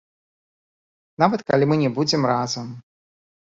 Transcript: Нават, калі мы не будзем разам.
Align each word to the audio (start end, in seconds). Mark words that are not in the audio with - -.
Нават, 1.25 1.45
калі 1.53 1.65
мы 1.73 1.79
не 1.83 1.93
будзем 2.01 2.21
разам. 2.35 2.67